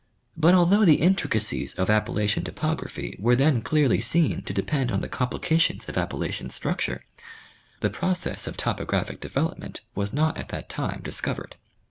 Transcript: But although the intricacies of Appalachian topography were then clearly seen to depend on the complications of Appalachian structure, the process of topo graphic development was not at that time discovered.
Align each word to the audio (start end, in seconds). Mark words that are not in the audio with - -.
But 0.35 0.55
although 0.55 0.83
the 0.83 0.95
intricacies 0.99 1.75
of 1.75 1.87
Appalachian 1.87 2.43
topography 2.43 3.15
were 3.19 3.35
then 3.35 3.61
clearly 3.61 3.99
seen 4.01 4.41
to 4.45 4.51
depend 4.51 4.91
on 4.91 5.01
the 5.01 5.07
complications 5.07 5.87
of 5.87 5.95
Appalachian 5.95 6.49
structure, 6.49 7.05
the 7.81 7.91
process 7.91 8.47
of 8.47 8.57
topo 8.57 8.83
graphic 8.83 9.19
development 9.19 9.81
was 9.93 10.11
not 10.11 10.37
at 10.39 10.49
that 10.49 10.69
time 10.69 11.01
discovered. 11.03 11.55